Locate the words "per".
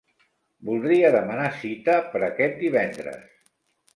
2.15-2.23